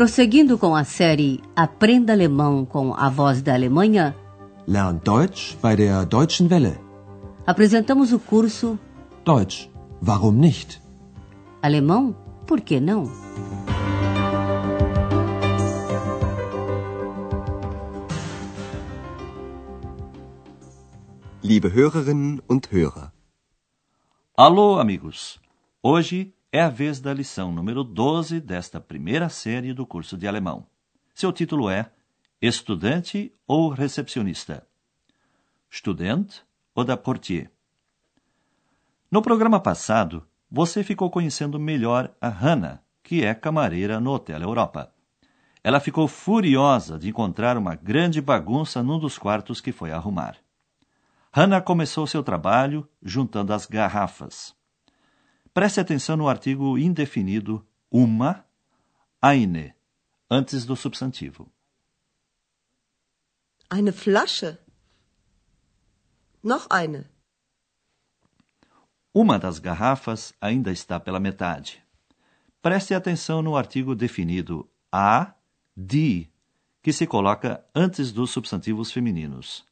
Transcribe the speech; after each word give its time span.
Prosseguindo 0.00 0.56
com 0.56 0.74
a 0.74 0.82
série 0.82 1.42
Aprenda 1.54 2.14
Alemão 2.14 2.64
com 2.64 2.94
a 2.94 3.10
Voz 3.10 3.42
da 3.42 3.52
Alemanha, 3.52 4.16
Lernt 4.66 5.04
Deutsch 5.04 5.58
bei 5.60 5.76
der 5.76 6.06
Deutschen 6.06 6.48
Welle. 6.48 6.78
apresentamos 7.46 8.10
o 8.10 8.18
curso 8.18 8.78
Deutsch, 9.26 9.68
warum 10.02 10.32
nicht? 10.32 10.80
Alemão, 11.60 12.16
por 12.46 12.62
que 12.62 12.80
não? 12.80 13.12
Liebe 21.42 21.68
Hörerinnen 21.68 22.40
und 22.48 22.72
Hörer, 22.72 23.12
Alô, 24.34 24.78
amigos! 24.78 25.38
Hoje 25.82 26.32
é 26.52 26.60
a 26.60 26.68
vez 26.68 27.00
da 27.00 27.14
lição 27.14 27.52
número 27.52 27.84
12 27.84 28.40
desta 28.40 28.80
primeira 28.80 29.28
série 29.28 29.72
do 29.72 29.86
curso 29.86 30.16
de 30.16 30.26
alemão. 30.26 30.66
Seu 31.14 31.32
título 31.32 31.70
é 31.70 31.92
Estudante 32.42 33.32
ou 33.46 33.68
Recepcionista? 33.68 34.66
Student 35.70 36.38
ou 36.74 36.82
da 36.82 36.96
Portier? 36.96 37.52
No 39.08 39.22
programa 39.22 39.60
passado, 39.60 40.26
você 40.50 40.82
ficou 40.82 41.08
conhecendo 41.08 41.58
melhor 41.60 42.12
a 42.20 42.28
Hannah, 42.28 42.82
que 43.00 43.24
é 43.24 43.32
camareira 43.32 44.00
no 44.00 44.10
Hotel 44.10 44.42
Europa. 44.42 44.92
Ela 45.62 45.78
ficou 45.78 46.08
furiosa 46.08 46.98
de 46.98 47.08
encontrar 47.08 47.56
uma 47.56 47.76
grande 47.76 48.20
bagunça 48.20 48.82
num 48.82 48.98
dos 48.98 49.16
quartos 49.18 49.60
que 49.60 49.70
foi 49.70 49.92
arrumar. 49.92 50.36
Hannah 51.32 51.60
começou 51.60 52.08
seu 52.08 52.24
trabalho 52.24 52.88
juntando 53.00 53.52
as 53.52 53.66
garrafas. 53.66 54.58
Preste 55.52 55.80
atenção 55.80 56.16
no 56.16 56.28
artigo 56.28 56.78
indefinido 56.78 57.66
uma, 57.90 58.44
eine, 59.20 59.74
antes 60.30 60.64
do 60.64 60.76
substantivo. 60.76 61.50
Eine 63.68 63.92
Flasche. 63.92 64.58
Noch 66.42 66.66
eine. 66.70 67.10
Uma 69.12 69.38
das 69.38 69.58
garrafas 69.58 70.32
ainda 70.40 70.70
está 70.70 71.00
pela 71.00 71.18
metade. 71.18 71.82
Preste 72.62 72.94
atenção 72.94 73.42
no 73.42 73.56
artigo 73.56 73.94
definido 73.94 74.70
a, 74.92 75.34
die, 75.76 76.30
que 76.80 76.92
se 76.92 77.06
coloca 77.06 77.64
antes 77.74 78.12
dos 78.12 78.30
substantivos 78.30 78.92
femininos. 78.92 79.64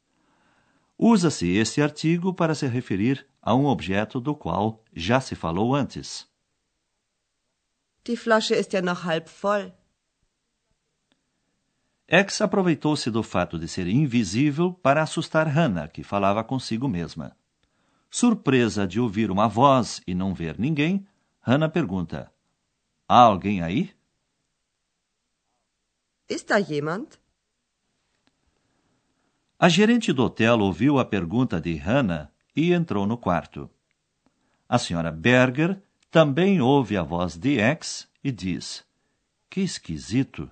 Usa-se 0.99 1.57
este 1.57 1.81
artigo 1.81 2.35
para 2.35 2.55
se 2.55 2.67
referir 2.67 3.27
a 3.49 3.55
um 3.55 3.65
objeto 3.65 4.21
do 4.21 4.35
qual 4.35 4.85
já 4.93 5.23
se 5.23 5.35
falou 5.35 5.75
antes. 5.75 6.29
Die 8.05 8.15
Flasche 8.15 8.55
ist 8.55 8.75
ja 8.75 8.83
noch 8.83 9.07
halb 9.07 9.27
voll. 9.27 9.73
X 12.07 12.43
aproveitou-se 12.43 13.11
do 13.11 13.23
fato 13.23 13.59
de 13.59 13.67
ser 13.67 13.87
invisível 13.87 14.75
para 14.75 15.03
assustar 15.03 15.47
Hannah, 15.47 15.89
que 15.89 16.03
falava 16.03 16.45
consigo 16.45 16.87
mesma. 16.87 17.35
Surpresa 18.11 18.87
de 18.87 19.01
ouvir 19.01 19.31
uma 19.31 19.49
voz 19.49 20.03
e 20.07 20.15
não 20.15 20.35
ver 20.35 20.59
ninguém, 20.59 21.07
Hannah 21.41 21.71
pergunta: 21.71 22.31
Há 23.09 23.19
alguém 23.19 23.63
aí? 23.63 23.95
Ist 26.29 26.49
da 26.49 26.61
jemand? 26.61 27.19
A 29.59 29.71
gerente 29.71 30.13
do 30.13 30.25
hotel 30.25 30.61
ouviu 30.61 30.99
a 30.99 31.05
pergunta 31.07 31.59
de 31.59 31.77
Hannah 31.77 32.31
e 32.59 32.73
entrou 32.73 33.07
no 33.07 33.17
quarto. 33.17 33.71
A 34.69 34.79
senhora 34.79 35.13
Berger 35.13 35.81
também 36.11 36.61
ouve 36.61 36.97
a 36.97 37.05
voz 37.05 37.37
de 37.37 37.61
X 37.61 38.09
e 38.23 38.33
diz: 38.33 38.85
Que 39.49 39.61
esquisito. 39.61 40.51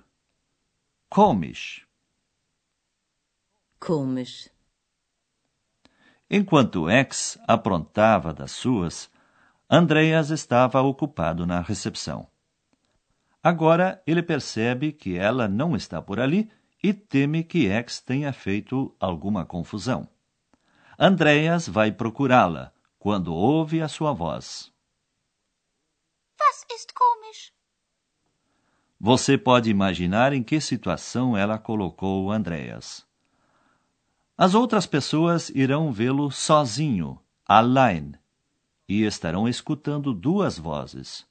Komisch. 1.09 1.85
Komisch. 3.77 4.49
Enquanto 6.29 6.89
X 6.89 7.37
aprontava 7.45 8.33
das 8.33 8.51
suas, 8.51 9.11
Andreas 9.69 10.29
estava 10.29 10.81
ocupado 10.81 11.45
na 11.45 11.59
recepção. 11.59 12.25
Agora 13.43 14.01
ele 14.07 14.23
percebe 14.23 14.93
que 14.93 15.17
ela 15.17 15.45
não 15.49 15.75
está 15.75 16.01
por 16.01 16.21
ali 16.21 16.49
e 16.81 16.93
teme 16.93 17.43
que 17.43 17.67
X 17.67 17.99
tenha 17.99 18.31
feito 18.31 18.95
alguma 18.97 19.45
confusão. 19.45 20.07
Andreas 20.99 21.67
vai 21.67 21.91
procurá-la 21.91 22.73
quando 22.97 23.31
ouve 23.31 23.83
a 23.83 23.87
sua 23.87 24.13
voz. 24.13 24.73
Was 26.39 26.65
ist 26.73 26.91
komisch? 26.91 27.53
Você 28.99 29.37
pode 29.37 29.69
imaginar 29.69 30.33
em 30.33 30.41
que 30.41 30.59
situação 30.59 31.37
ela 31.37 31.59
colocou 31.59 32.31
Andreas. 32.31 33.05
As 34.35 34.55
outras 34.55 34.87
pessoas 34.87 35.49
irão 35.49 35.91
vê-lo 35.91 36.31
sozinho, 36.31 37.21
allein, 37.45 38.13
e 38.89 39.03
estarão 39.03 39.47
escutando 39.47 40.15
duas 40.15 40.57
vozes, 40.57 41.27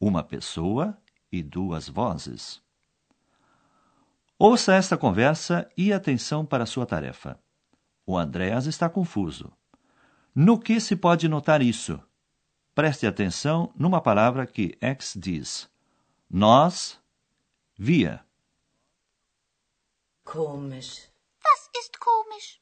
uma 0.00 0.24
pessoa 0.24 0.96
e 1.30 1.42
duas 1.42 1.86
vozes. 1.86 2.62
Ouça 4.38 4.72
esta 4.72 4.96
conversa 4.96 5.70
e 5.76 5.92
atenção 5.92 6.46
para 6.46 6.64
sua 6.64 6.86
tarefa. 6.86 7.38
O 8.06 8.16
Andreas 8.16 8.66
está 8.66 8.88
confuso. 8.88 9.52
No 10.34 10.58
que 10.58 10.80
se 10.80 10.96
pode 10.96 11.28
notar 11.28 11.62
isso? 11.62 12.00
Preste 12.74 13.06
atenção 13.06 13.72
numa 13.76 14.00
palavra 14.00 14.46
que 14.46 14.76
X 14.80 15.14
diz. 15.16 15.70
Nós, 16.30 16.98
via. 17.78 18.24
Komisch. 20.24 21.10
Was 21.44 21.70
ist 21.74 21.98
komisch? 21.98 22.60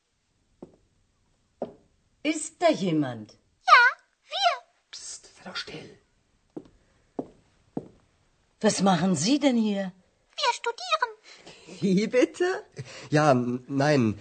Ist 2.25 2.61
da 2.61 2.71
jemand? 2.71 3.39
Ja, 3.67 3.83
wir. 4.25 4.65
Psst, 4.91 5.27
sei 5.37 5.45
doch 5.45 5.57
still. 5.57 5.99
Was 8.61 8.83
machen 8.83 9.15
Sie 9.15 9.39
denn 9.39 9.57
hier? 9.57 9.93
Wir 10.37 10.53
studieren. 10.55 10.90
Wie 11.81 12.07
bitte? 12.07 12.49
Ja, 13.11 13.35
nein, 13.85 14.15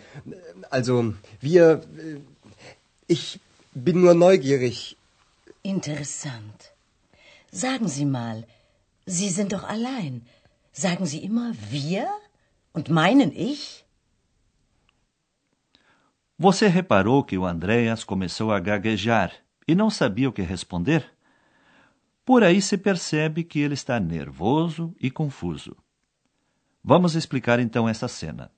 also 0.70 1.14
wir... 1.42 1.82
äh, 1.98 2.20
Ich 3.12 3.40
bin 3.74 4.02
nur 4.02 4.14
neugierig. 4.14 4.96
Interessant. 5.64 6.60
Sagen 7.52 7.88
Sie 7.88 8.06
mal, 8.06 8.46
Sie 9.08 9.30
sind 9.38 9.52
doch 9.56 9.64
allein. 9.76 10.14
Sagen 10.72 11.06
Sie 11.12 11.22
immer 11.30 11.50
wir 11.72 12.06
und 12.72 12.90
meinen 12.90 13.32
ich? 13.52 13.84
Você 16.38 16.68
reparou 16.68 17.24
que 17.24 17.38
o 17.38 17.46
Andreas 17.46 18.04
começou 18.04 18.52
a 18.52 18.60
gaguejar 18.60 19.32
e 19.68 19.74
não 19.76 19.90
sabia 19.90 20.30
o 20.30 20.36
que 20.38 20.44
responder? 20.44 21.02
Por 22.24 22.44
aí 22.44 22.62
se 22.62 22.78
percebe 22.78 23.44
que 23.44 23.60
ele 23.60 23.74
está 23.74 24.00
nervoso 24.00 24.96
e 25.02 25.10
confuso. 25.10 25.76
Vamos 26.92 27.14
explicar 27.14 27.60
então 27.60 27.88
essa 27.88 28.08
cena. 28.08 28.52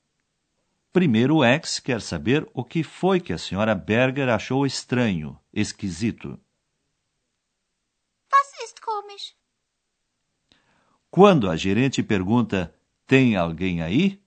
Primeiro, 0.94 1.40
o 1.40 1.44
X 1.44 1.80
quer 1.80 2.02
saber 2.02 2.50
o 2.54 2.64
que 2.64 2.82
foi 2.82 3.20
que 3.20 3.34
a 3.34 3.38
senhora 3.38 3.76
Berger 3.76 4.30
achou 4.30 4.66
estranho, 4.66 5.38
esquisito. 5.52 6.40
Was 8.32 8.54
ist 8.64 8.80
komisch? 8.80 9.36
Quando 11.10 11.50
a 11.50 11.58
gerente 11.58 12.02
pergunta: 12.02 12.74
Tem 13.06 13.36
alguém 13.36 13.82
aí? 13.82 14.18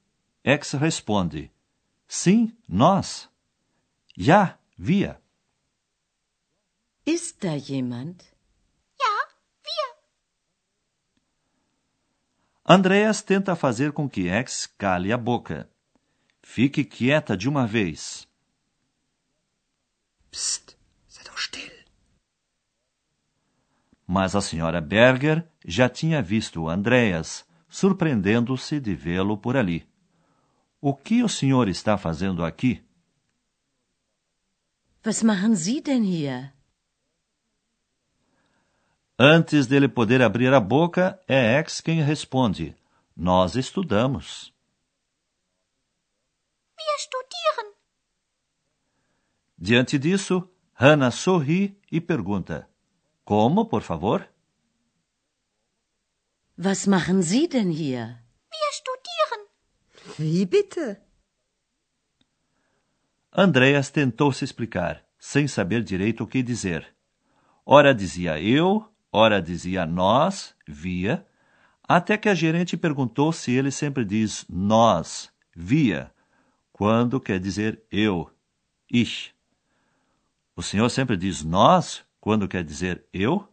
X 0.45 0.73
responde: 0.73 1.51
Sim, 2.07 2.55
nós. 2.69 3.31
Já, 4.15 4.59
via. 4.77 5.19
Ist 7.07 7.39
da 7.41 7.57
jemand? 7.57 8.19
Ja, 9.01 9.17
wir. 9.65 9.97
Andreas 12.67 13.21
tenta 13.21 13.55
fazer 13.55 13.93
com 13.93 14.09
que 14.09 14.27
X 14.29 14.67
cale 14.79 15.13
a 15.13 15.19
boca. 15.19 15.69
Fique 16.43 16.83
quieta 16.83 17.37
de 17.37 17.47
uma 17.47 17.67
vez. 17.67 18.27
Psst, 20.31 20.75
sei 21.07 21.25
doch 21.25 21.39
still. 21.39 21.85
Mas 24.07 24.35
a 24.35 24.41
senhora 24.41 24.81
Berger 24.81 25.47
já 25.67 25.91
tinha 25.91 26.23
visto 26.23 26.63
o 26.63 26.69
Andreas, 26.71 27.47
surpreendendo-se 27.69 28.81
de 28.81 28.95
vê-lo 28.95 29.37
por 29.37 29.59
ali. 29.59 29.87
O 30.81 30.95
que 30.95 31.23
o 31.23 31.29
senhor 31.29 31.69
está 31.69 31.99
fazendo 31.99 32.43
aqui? 32.43 32.83
Was 35.05 35.23
machen 35.23 35.55
Sie 35.55 35.83
denn 35.83 36.03
hier? 36.03 36.55
Antes 39.19 39.69
dele 39.69 39.89
poder 39.89 40.21
abrir 40.23 40.53
a 40.53 40.59
boca, 40.59 41.21
é 41.29 41.57
X 41.61 41.81
quem 41.81 42.03
responde: 42.03 42.75
Nós 43.17 43.55
estudamos. 43.55 44.53
Wir 46.77 46.99
studieren. 46.99 47.75
Diante 49.57 50.01
disso, 50.01 50.51
Hannah 50.75 51.13
sorri 51.13 51.81
e 51.93 52.01
pergunta: 52.01 52.69
Como, 53.25 53.67
por 53.67 53.83
favor? 53.83 54.29
Was 56.59 56.87
machen 56.87 57.23
Sie 57.23 57.47
denn 57.47 57.71
hier? 57.71 58.21
Wir 58.51 58.73
studieren. 58.73 59.47
Wie 60.19 60.45
bitte? 60.45 61.01
Andreas 63.31 63.91
tentou 63.91 64.33
se 64.33 64.45
explicar, 64.45 65.05
sem 65.21 65.47
saber 65.47 65.85
direito 65.85 66.25
o 66.25 66.27
que 66.27 66.43
dizer. 66.43 66.97
Ora 67.65 67.95
dizia 67.95 68.41
eu, 68.41 68.94
ora 69.15 69.41
dizia 69.41 69.87
nós, 69.87 70.57
via, 70.67 71.25
até 71.87 72.19
que 72.19 72.29
a 72.29 72.35
gerente 72.35 72.77
perguntou 72.77 73.33
se 73.33 73.53
ele 73.53 73.71
sempre 73.71 74.05
diz 74.05 74.45
nós, 74.49 75.31
via, 75.55 76.13
quando 76.73 77.21
quer 77.21 77.39
dizer 77.39 77.81
eu, 77.93 78.29
ich. 78.91 79.33
O 80.57 80.63
senhor 80.63 80.91
sempre 80.91 81.17
diz 81.17 81.45
nós 81.45 82.05
quando 82.21 82.49
quer 82.49 82.65
dizer 82.65 83.07
eu? 83.13 83.49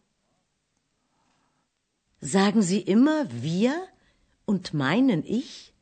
Sagen 2.20 2.62
Sie 2.62 2.84
immer 2.86 3.26
wir 3.30 3.88
und 4.46 4.72
meinen 4.72 5.22
ich? 5.26 5.72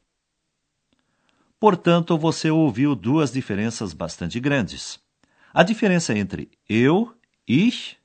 Portanto, 1.58 2.16
você 2.16 2.50
ouviu 2.50 2.94
duas 2.94 3.30
diferenças 3.30 3.92
bastante 3.92 4.40
grandes. 4.40 4.98
A 5.52 5.62
diferença 5.62 6.16
entre 6.16 6.50
eu, 6.66 7.14
ich, 7.46 7.98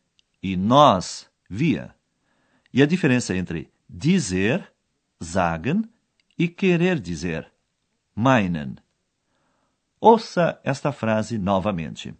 e 0.44 0.57
nós, 0.57 1.30
wir. 1.50 1.94
E 2.74 2.81
a 2.81 2.86
diferença 2.86 3.36
entre 3.36 3.71
dizer, 3.89 4.71
sagen, 5.19 5.89
e 6.38 6.47
querer 6.47 7.00
dizer, 7.00 7.51
meinen. 8.15 8.77
Ouça 10.00 10.59
esta 10.63 10.92
frase 10.92 11.38
novamente. 11.38 12.13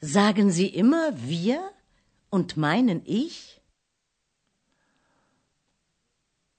Sagen 0.00 0.50
Sie 0.50 0.68
immer 0.68 1.12
wir 1.12 1.72
und 2.30 2.56
meinen 2.56 3.02
ich? 3.04 3.60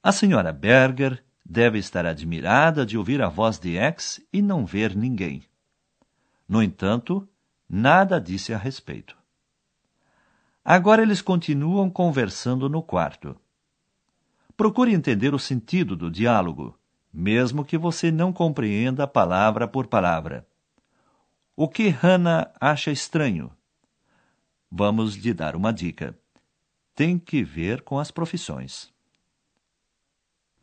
A 0.01 0.11
senhora 0.11 0.51
Berger 0.51 1.23
deve 1.45 1.77
estar 1.77 2.05
admirada 2.05 2.85
de 2.85 2.97
ouvir 2.97 3.21
a 3.21 3.29
voz 3.29 3.59
de 3.59 3.77
X 3.77 4.21
e 4.31 4.41
não 4.41 4.65
ver 4.65 4.95
ninguém. 4.95 5.43
No 6.47 6.63
entanto, 6.63 7.27
nada 7.69 8.19
disse 8.19 8.53
a 8.53 8.57
respeito. 8.57 9.18
Agora 10.63 11.01
eles 11.01 11.21
continuam 11.21 11.89
conversando 11.89 12.69
no 12.69 12.83
quarto. 12.83 13.35
Procure 14.55 14.93
entender 14.93 15.33
o 15.33 15.39
sentido 15.39 15.95
do 15.95 16.11
diálogo, 16.11 16.77
mesmo 17.11 17.63
que 17.63 17.77
você 17.77 18.11
não 18.11 18.31
compreenda 18.33 19.07
palavra 19.07 19.67
por 19.67 19.87
palavra. 19.87 20.47
O 21.55 21.67
que 21.67 21.89
Hannah 21.89 22.51
acha 22.59 22.91
estranho? 22.91 23.51
Vamos 24.71 25.15
lhe 25.15 25.33
dar 25.33 25.55
uma 25.55 25.73
dica. 25.73 26.17
Tem 26.93 27.17
que 27.17 27.43
ver 27.43 27.81
com 27.81 27.97
as 27.97 28.11
profissões. 28.11 28.91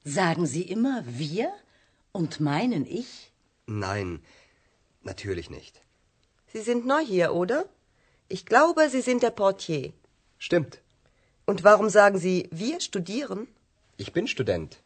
Sagen 0.04 0.46
Sie 0.46 0.70
immer 0.70 1.02
wir 1.04 1.52
und 2.12 2.38
meinen 2.38 2.86
ich? 2.86 3.32
Nein, 3.66 4.20
natürlich 5.02 5.50
nicht. 5.50 5.82
Sie 6.46 6.62
sind 6.62 6.86
neu 6.86 7.04
hier, 7.04 7.34
oder? 7.34 7.64
Ich 8.28 8.44
glaube, 8.46 8.88
Sie 8.90 9.02
sind 9.02 9.22
der 9.22 9.30
Portier. 9.30 9.92
Stimmt. 10.38 10.80
Und 11.44 11.62
warum 11.62 11.88
sagen 11.88 12.18
Sie, 12.18 12.48
wir 12.50 12.80
studieren? 12.80 13.46
Ich 13.96 14.12
bin 14.12 14.26
Student. 14.26 14.78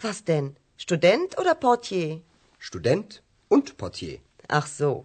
Was 0.00 0.24
denn? 0.24 0.56
Student 0.76 1.38
oder 1.38 1.54
Portier? 1.54 2.20
Student 2.58 3.22
und 3.48 3.76
Portier. 3.76 4.18
Ach 4.48 4.66
so. 4.66 5.04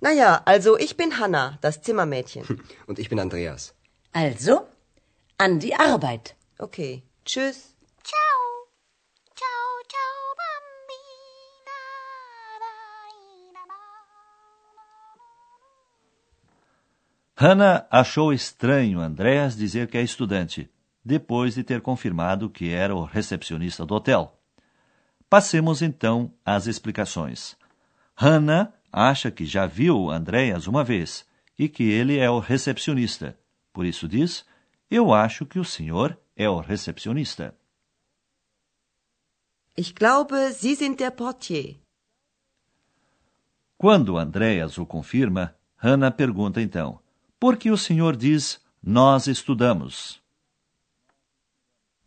Naja, 0.00 0.42
also 0.44 0.78
ich 0.78 0.96
bin 0.96 1.18
Hanna, 1.18 1.58
das 1.60 1.82
Zimmermädchen. 1.82 2.44
Und 2.86 2.98
ich 2.98 3.08
bin 3.08 3.20
Andreas. 3.20 3.74
Also, 4.12 4.66
an 5.38 5.60
die 5.60 5.74
Arbeit. 5.74 6.34
Okay. 6.58 7.02
Tschüss. 7.24 7.74
Ciao. 8.02 8.18
Ciao, 8.22 8.41
Hannah 17.34 17.86
achou 17.90 18.32
estranho 18.32 19.00
Andreas 19.00 19.56
dizer 19.56 19.88
que 19.88 19.96
é 19.96 20.02
estudante, 20.02 20.70
depois 21.04 21.54
de 21.54 21.64
ter 21.64 21.80
confirmado 21.80 22.50
que 22.50 22.70
era 22.70 22.94
o 22.94 23.04
recepcionista 23.04 23.86
do 23.86 23.94
hotel. 23.94 24.38
Passemos 25.28 25.80
então 25.80 26.32
às 26.44 26.66
explicações. 26.66 27.56
Hannah 28.14 28.72
acha 28.92 29.30
que 29.30 29.46
já 29.46 29.66
viu 29.66 30.10
Andreas 30.10 30.66
uma 30.66 30.84
vez 30.84 31.26
e 31.58 31.68
que 31.68 31.84
ele 31.84 32.18
é 32.18 32.30
o 32.30 32.38
recepcionista. 32.38 33.38
Por 33.72 33.86
isso 33.86 34.06
diz: 34.06 34.44
Eu 34.90 35.12
acho 35.12 35.46
que 35.46 35.58
o 35.58 35.64
senhor 35.64 36.18
é 36.36 36.48
o 36.48 36.60
recepcionista. 36.60 37.56
Ich 39.74 39.94
glaube, 39.94 40.52
Sie 40.52 40.76
sind 40.76 40.98
der 40.98 41.12
Portier. 41.12 41.80
Quando 43.78 44.18
Andreas 44.18 44.76
o 44.76 44.84
confirma, 44.84 45.56
Hannah 45.78 46.10
pergunta 46.10 46.60
então: 46.60 47.01
Por 47.42 47.56
que 47.56 47.72
o 47.72 47.76
senhor 47.76 48.14
diz 48.14 48.60
nós 48.80 49.26
estudamos? 49.26 50.22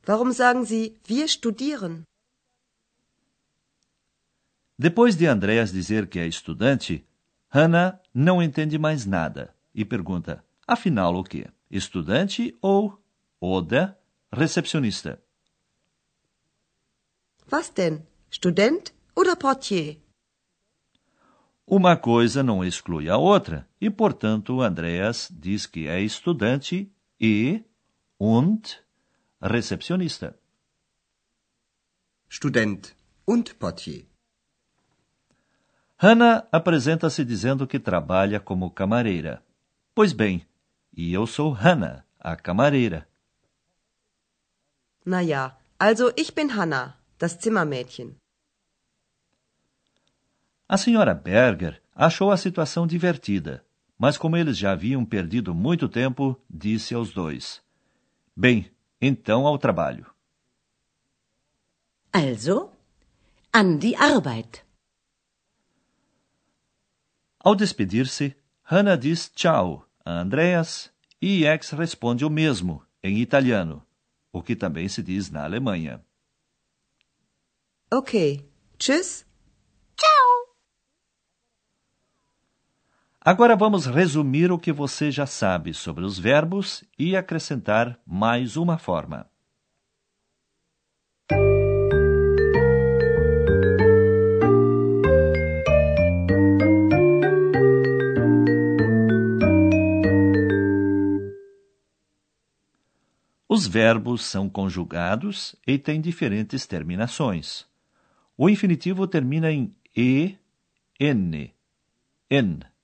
Warum 0.07 0.31
sagen 0.31 0.63
Sie, 0.63 0.97
wir 1.09 1.27
studieren? 1.27 2.05
Depois 4.79 5.17
de 5.17 5.27
Andreas 5.27 5.73
dizer 5.73 6.07
que 6.07 6.19
é 6.19 6.25
estudante, 6.25 7.05
Hannah 7.49 7.99
não 8.13 8.41
entende 8.41 8.77
mais 8.79 9.05
nada 9.05 9.53
e 9.73 9.83
pergunta: 9.83 10.41
afinal 10.65 11.13
o 11.17 11.21
que? 11.21 11.45
Estudante 11.69 12.57
ou 12.61 12.97
oder 13.41 13.99
recepcionista? 14.31 15.21
Was 17.51 17.69
denn? 17.71 18.07
Student 18.31 18.93
oder 19.13 19.35
Portier? 19.35 19.97
Uma 21.67 21.97
coisa 21.97 22.43
não 22.43 22.63
exclui 22.63 23.09
a 23.09 23.17
outra, 23.17 23.67
e 23.81 23.89
portanto 23.89 24.61
Andreas 24.61 25.29
diz 25.31 25.65
que 25.65 25.87
é 25.87 25.99
estudante 25.99 26.91
e 27.19 27.63
und 28.19 28.79
recepcionista. 29.41 30.37
Student 32.29 32.93
und 33.27 33.55
Portier. 33.55 34.05
Hannah 35.97 36.47
apresenta-se 36.51 37.23
dizendo 37.25 37.65
que 37.65 37.79
trabalha 37.79 38.39
como 38.39 38.69
camareira. 38.69 39.43
Pois 39.95 40.13
bem, 40.13 40.45
e 40.95 41.13
eu 41.13 41.25
sou 41.25 41.51
Hannah, 41.51 42.05
a 42.19 42.35
camareira. 42.35 43.07
Na 45.05 45.21
ja, 45.21 45.57
also 45.79 46.11
ich 46.15 46.33
bin 46.33 46.49
Hanna, 46.49 46.97
das 47.17 47.37
Zimmermädchen. 47.41 48.17
A 50.67 50.77
senhora 50.77 51.13
Berger 51.13 51.81
achou 51.93 52.31
a 52.31 52.37
situação 52.37 52.87
divertida, 52.87 53.63
mas 53.97 54.17
como 54.17 54.35
eles 54.35 54.57
já 54.57 54.71
haviam 54.71 55.05
perdido 55.05 55.53
muito 55.53 55.87
tempo, 55.87 56.39
disse 56.49 56.93
aos 56.93 57.13
dois: 57.13 57.61
Bem, 58.35 58.71
então 58.99 59.45
ao 59.45 59.57
trabalho. 59.57 60.05
Also, 62.11 62.71
an 63.53 63.77
die 63.77 63.95
Arbeit. 63.95 64.65
Ao 67.39 67.55
despedir-se, 67.55 68.35
Hannah 68.63 68.95
diz 68.95 69.29
tchau 69.29 69.87
a 70.03 70.11
Andreas 70.11 70.91
e 71.21 71.45
X 71.45 71.71
responde 71.71 72.25
o 72.25 72.29
mesmo, 72.29 72.83
em 73.03 73.19
italiano, 73.19 73.85
o 74.33 74.41
que 74.41 74.55
também 74.55 74.87
se 74.87 75.03
diz 75.03 75.29
na 75.29 75.43
Alemanha. 75.43 76.03
Okay. 77.91 78.49
Tschüss. 78.79 79.25
Ciao. 79.95 80.24
Agora 83.27 83.55
vamos 83.55 83.87
resumir 83.87 84.51
o 84.51 84.59
que 84.59 84.71
você 84.71 85.09
já 85.09 85.25
sabe 85.25 85.73
sobre 85.73 86.05
os 86.05 86.19
verbos 86.19 86.83
e 86.95 87.15
acrescentar 87.15 87.99
mais 88.05 88.55
uma 88.55 88.77
forma. 88.77 89.27
Os 103.49 103.65
verbos 103.65 104.23
são 104.23 104.47
conjugados 104.47 105.55
e 105.65 105.79
têm 105.79 105.99
diferentes 105.99 106.67
terminações. 106.67 107.65
O 108.37 108.47
infinitivo 108.47 109.07
termina 109.07 109.51
em 109.51 109.75
e, 109.97 110.37
n, 110.99 111.51
n. 112.29 112.74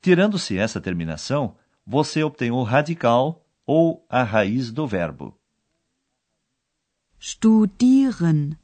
Tirando-se 0.00 0.56
essa 0.56 0.80
terminação, 0.80 1.56
você 1.86 2.22
obtém 2.22 2.50
o 2.50 2.62
radical 2.62 3.44
ou 3.66 4.04
a 4.08 4.22
raiz 4.22 4.72
do 4.72 4.86
verbo. 4.86 5.38
Studieren. 7.18 8.56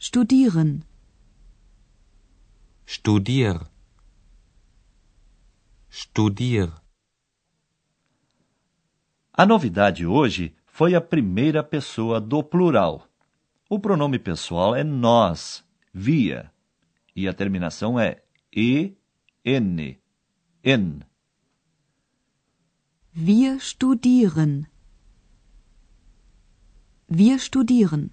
Studieren. 0.00 0.82
Studier. 2.84 3.60
Studier. 5.90 6.72
A 9.32 9.46
novidade 9.46 10.04
hoje 10.04 10.56
foi 10.66 10.94
a 10.94 11.00
primeira 11.00 11.62
pessoa 11.62 12.20
do 12.20 12.42
plural. 12.42 13.06
O 13.70 13.78
pronome 13.78 14.18
pessoal 14.18 14.74
é 14.74 14.82
nós, 14.82 15.64
via, 15.92 16.50
e 17.14 17.28
a 17.28 17.32
terminação 17.32 18.00
é 18.00 18.22
e, 18.60 18.96
n, 19.44 20.00
n. 20.64 21.04
Wir 23.14 23.60
studieren. 23.60 24.66
Wir 27.08 27.38
studieren. 27.38 28.10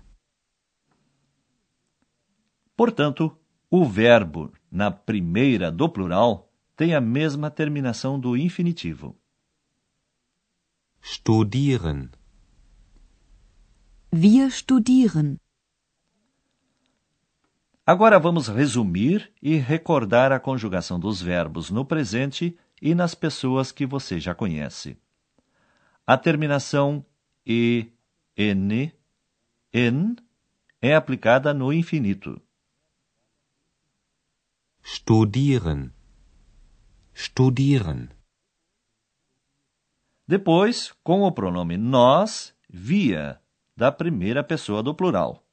Portanto, 2.77 3.35
o 3.71 3.85
verbo 3.85 4.53
na 4.69 4.91
primeira 4.91 5.71
do 5.71 5.89
plural 5.89 6.53
tem 6.75 6.93
a 6.93 7.01
mesma 7.01 7.49
terminação 7.49 8.19
do 8.19 8.37
infinitivo. 8.37 9.17
Studieren. 11.01 12.11
Wir 14.11 14.51
studieren. 14.51 15.39
Agora 17.87 18.17
vamos 18.17 18.47
resumir 18.47 19.31
e 19.39 19.57
recordar 19.57 20.31
a 20.31 20.39
conjugação 20.39 20.99
dos 20.99 21.21
verbos 21.21 21.69
no 21.69 21.85
presente 21.85 22.57
e 22.81 22.95
nas 22.95 23.13
pessoas 23.13 23.71
que 23.71 23.85
você 23.85 24.19
já 24.19 24.33
conhece. 24.33 24.97
A 26.07 26.17
terminação 26.17 27.05
e, 27.45 27.91
n, 28.35 28.91
n 29.71 30.15
é 30.81 30.95
aplicada 30.95 31.53
no 31.53 31.71
infinito. 31.71 32.41
Studieren. 34.83 35.91
Studieren. 37.13 38.09
Depois, 40.27 40.91
com 41.03 41.21
o 41.21 41.31
pronome 41.31 41.77
nós, 41.77 42.51
via, 42.67 43.39
da 43.77 43.91
primeira 43.91 44.43
pessoa 44.43 44.81
do 44.81 44.93
plural. 44.95 45.44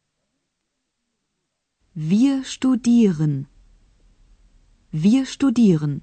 Wir 1.94 2.42
studieren. 2.42 3.46
Wir 4.90 5.26
studieren. 5.26 6.02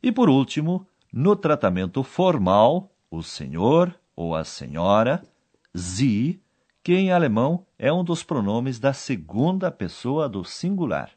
E 0.00 0.12
por 0.12 0.28
último, 0.28 0.86
no 1.12 1.34
tratamento 1.34 2.04
formal, 2.04 2.88
o 3.10 3.20
senhor 3.20 3.98
ou 4.14 4.36
a 4.36 4.44
senhora, 4.44 5.26
sie, 5.74 6.40
que 6.84 6.94
em 6.94 7.10
alemão 7.10 7.66
é 7.76 7.92
um 7.92 8.04
dos 8.04 8.22
pronomes 8.22 8.78
da 8.78 8.92
segunda 8.92 9.72
pessoa 9.72 10.28
do 10.28 10.44
singular. 10.44 11.10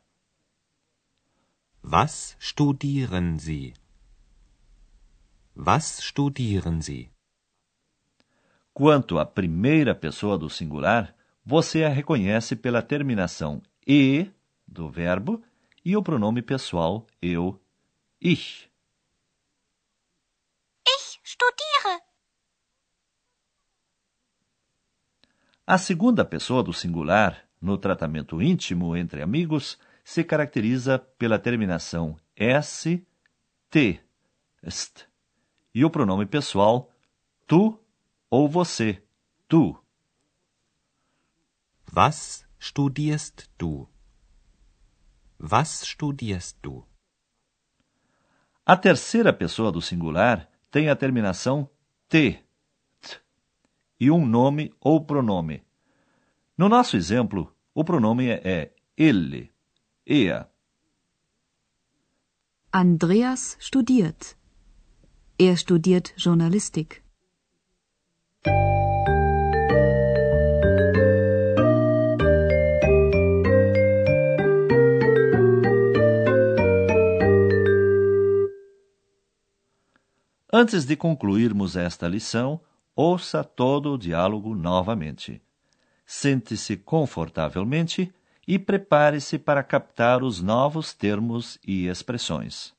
Was 1.84 2.36
studieren 2.40 3.38
Sie? 3.38 3.76
Was 5.56 6.00
studieren 6.00 6.82
Sie? 6.82 7.12
Quanto 8.74 9.20
à 9.20 9.26
primeira 9.28 9.94
pessoa 9.94 10.40
do 10.40 10.50
singular, 10.50 11.16
você 11.44 11.84
a 11.84 11.90
reconhece 11.90 12.56
pela 12.56 12.82
terminação 12.82 13.62
e 13.86 14.30
do 14.68 14.90
verbo 14.90 15.44
e 15.84 15.98
o 15.98 16.04
pronome 16.04 16.42
pessoal 16.42 17.08
eu, 17.22 17.60
ich. 18.20 18.70
Ich 20.88 21.20
studiere. 21.24 22.02
A 25.66 25.78
segunda 25.78 26.26
pessoa 26.26 26.64
do 26.64 26.74
singular, 26.74 27.48
no 27.62 27.78
tratamento 27.78 28.42
íntimo 28.42 28.96
entre 28.96 29.22
amigos, 29.22 29.80
se 30.04 30.24
caracteriza 30.24 31.00
pela 31.00 31.40
terminação 31.40 32.18
s, 32.36 33.06
t, 33.70 34.02
st, 34.68 35.08
e 35.74 35.86
o 35.86 35.90
pronome 35.90 36.26
pessoal 36.26 36.92
tu 37.48 37.80
ou 38.30 38.48
você, 38.48 39.02
tu. 39.48 39.81
Was 41.94 42.46
studierst 42.58 43.50
du? 43.58 43.90
Was 45.38 45.82
studierst 45.82 46.58
du? 46.62 46.86
A 48.66 48.78
terceira 48.78 49.34
pessoa 49.34 49.74
do 49.74 49.82
singular 49.82 50.48
tem 50.72 50.88
a 50.88 50.96
terminação 50.96 51.70
t, 52.08 52.40
t 53.02 53.20
e 54.00 54.10
um 54.10 54.26
nome 54.26 54.74
ou 54.80 55.06
pronome. 55.06 55.66
No 56.58 56.70
nosso 56.70 56.96
exemplo, 56.96 57.54
o 57.74 57.84
pronome 57.84 58.30
é 58.30 58.74
ele, 58.96 59.52
er. 60.06 60.48
Andreas 62.72 63.58
studiert. 63.60 64.38
Er 65.38 65.58
studiert 65.58 66.14
Journalistik. 66.16 67.01
Antes 80.54 80.84
de 80.84 80.98
concluirmos 80.98 81.78
esta 81.78 82.10
lição, 82.10 82.60
ouça 82.94 83.42
todo 83.42 83.94
o 83.94 83.98
diálogo 83.98 84.54
novamente. 84.54 85.42
Sente-se 86.06 86.76
confortavelmente 86.76 88.14
e 88.46 88.60
prepare-se 88.60 89.40
para 89.40 89.64
captar 89.64 90.22
os 90.24 90.42
novos 90.42 90.94
termos 90.94 91.58
e 91.66 91.88
expressões. 91.88 92.74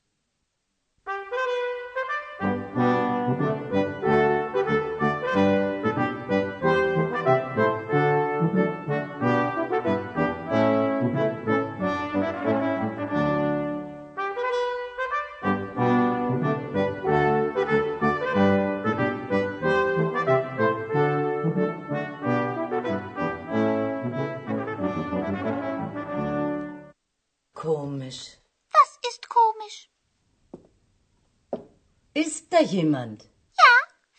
Da 32.53 32.61
jemand? 32.61 33.23
Ja, 33.61 33.73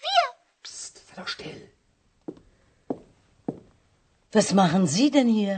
wir. 0.04 0.22
Psst, 0.62 0.94
sei 1.08 1.14
doch 1.20 1.28
still. 1.28 1.62
Was 4.32 4.52
machen 4.52 4.86
Sie 4.86 5.10
denn 5.10 5.28
hier? 5.28 5.56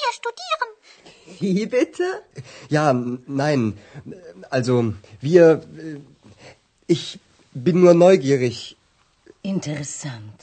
Wir 0.00 0.10
studieren. 0.20 1.40
Wie 1.40 1.66
bitte? 1.66 2.04
Ja, 2.68 2.92
nein. 3.26 3.62
Also, 4.50 4.94
wir. 5.20 5.44
äh, 5.78 6.00
Ich 6.86 7.18
bin 7.66 7.80
nur 7.80 7.94
neugierig. 7.94 8.76
Interessant. 9.42 10.38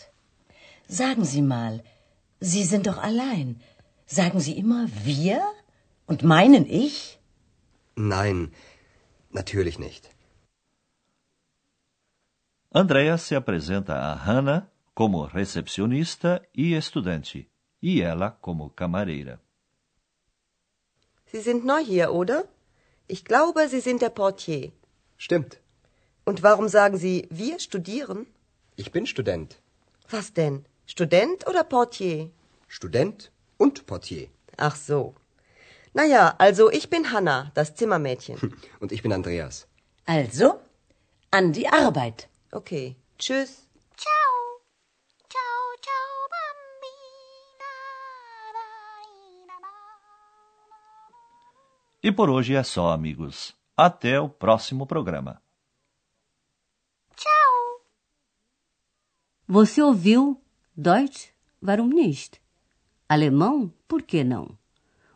Sagen 0.87 1.23
Sie 1.31 1.41
mal, 1.55 1.83
Sie 2.51 2.63
sind 2.71 2.87
doch 2.87 2.97
allein. 3.09 3.61
Sagen 4.07 4.39
Sie 4.39 4.55
immer 4.63 4.87
wir 5.03 5.41
und 6.07 6.23
meinen 6.23 6.65
ich? 6.83 7.19
Nein, 7.95 8.51
natürlich 9.31 9.77
nicht. 9.87 10.09
Andrea 12.71 13.17
se 13.17 13.35
apresenta 13.35 13.95
a 13.95 14.13
Hannah 14.13 14.69
como 14.93 15.25
recepcionista 15.25 16.39
e 16.53 16.75
estudante, 16.75 17.47
e 17.81 18.01
ela 18.01 18.29
como 18.41 18.69
camareira. 18.69 19.39
Sie 21.25 21.41
sind 21.41 21.65
neu 21.65 21.83
hier, 21.83 22.11
oder? 22.13 22.47
Ich 23.07 23.23
glaube, 23.25 23.67
Sie 23.69 23.81
sind 23.81 24.01
der 24.01 24.11
Portier. 24.11 24.71
Stimmt. 25.17 25.59
Und 26.25 26.43
warum 26.43 26.67
sagen 26.67 26.97
Sie, 26.97 27.27
wir 27.31 27.57
studieren? 27.59 28.27
Ich 28.75 28.91
bin 28.91 29.07
Student. 29.07 29.59
Was 30.11 30.31
denn? 30.33 30.65
Student 30.85 31.47
oder 31.47 31.63
Portier? 31.63 32.29
Student 32.67 33.31
und 33.57 33.87
Portier. 33.87 34.27
Ach 34.57 34.75
so. 34.75 35.15
Naja, 35.93 36.35
also 36.37 36.69
ich 36.71 36.89
bin 36.91 37.11
Hanna, 37.11 37.51
das 37.55 37.73
Zimmermädchen. 37.73 38.37
Und 38.79 38.91
ich 38.91 39.01
bin 39.01 39.11
Andreas. 39.11 39.67
Also, 40.05 40.59
an 41.31 41.51
die 41.51 41.67
Arbeit. 41.67 42.29
Okay. 42.51 42.97
Tschüss. 43.17 43.67
Ciao. 43.95 44.61
Ciao, 45.29 45.77
ciao, 45.81 46.29
bambina. 46.33 47.69
E 52.01 52.11
por 52.11 52.29
hoje 52.29 52.55
é 52.55 52.63
só, 52.63 52.91
amigos. 52.91 53.55
Até 53.77 54.19
o 54.19 54.27
próximo 54.27 54.87
programa. 54.87 55.41
Ciao. 57.15 57.81
Você 59.47 59.81
ouviu 59.83 60.41
Deutsch? 60.75 61.29
Warum 61.61 61.89
nicht? 61.89 62.41
Alemão? 63.07 63.71
Por 63.87 64.01
que 64.01 64.23
não? 64.23 64.57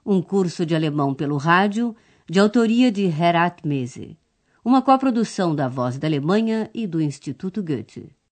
Um 0.05 0.21
curso 0.21 0.65
de 0.65 0.75
alemão 0.75 1.15
pelo 1.15 1.37
rádio, 1.37 1.95
de 2.29 2.39
autoria 2.39 2.91
de 2.91 3.05
Herat 3.05 3.65
Mese. 3.65 4.19
Uma 4.65 4.81
coprodução 4.81 5.53
da 5.53 5.67
Voz 5.67 5.97
da 5.97 6.07
Alemanha 6.07 6.71
e 6.73 6.87
do 6.87 7.01
Instituto 7.01 7.61
Goethe. 7.61 8.15